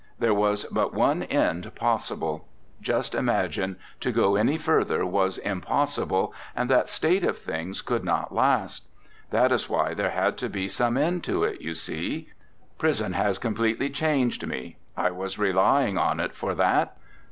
There 0.17 0.33
was 0.33 0.65
but 0.71 0.95
one 0.95 1.21
end 1.21 1.75
possible. 1.75 2.47
Just 2.81 3.13
imagine 3.13 3.75
to 3.99 4.11
go 4.11 4.35
any 4.35 4.57
further 4.57 5.05
was 5.05 5.37
impossible, 5.37 6.33
and 6.55 6.71
that 6.71 6.89
state 6.89 7.23
of 7.23 7.37
things 7.37 7.83
could 7.83 8.03
not 8.03 8.33
last. 8.33 8.87
That 9.29 9.51
is 9.51 9.69
why 9.69 9.93
there 9.93 10.09
had 10.09 10.37
to 10.39 10.49
be 10.49 10.67
some 10.67 10.97
end 10.97 11.23
to 11.25 11.43
it, 11.43 11.61
you 11.61 11.75
see. 11.75 12.29
Prison 12.79 13.13
has 13.13 13.37
completely 13.37 13.91
changed 13.91 14.47
me. 14.47 14.77
I 14.97 15.11
was 15.11 15.37
relying 15.37 15.99
on 15.99 16.19
it 16.19 16.33
for 16.33 16.55
that. 16.55 16.97